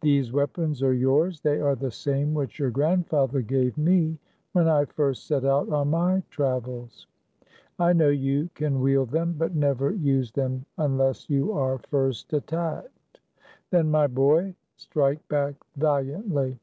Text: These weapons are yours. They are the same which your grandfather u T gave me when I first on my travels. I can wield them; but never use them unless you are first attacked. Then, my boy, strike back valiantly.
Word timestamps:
These 0.00 0.32
weapons 0.32 0.82
are 0.82 0.94
yours. 0.94 1.42
They 1.42 1.60
are 1.60 1.74
the 1.74 1.90
same 1.90 2.32
which 2.32 2.58
your 2.58 2.70
grandfather 2.70 3.40
u 3.40 3.44
T 3.46 3.54
gave 3.54 3.76
me 3.76 4.18
when 4.52 4.66
I 4.66 4.86
first 4.86 5.30
on 5.30 5.90
my 5.90 6.22
travels. 6.30 7.06
I 7.78 7.92
can 8.54 8.80
wield 8.80 9.10
them; 9.10 9.34
but 9.36 9.54
never 9.54 9.90
use 9.90 10.32
them 10.32 10.64
unless 10.78 11.28
you 11.28 11.52
are 11.52 11.76
first 11.90 12.32
attacked. 12.32 13.20
Then, 13.68 13.90
my 13.90 14.06
boy, 14.06 14.54
strike 14.78 15.28
back 15.28 15.56
valiantly. 15.76 16.58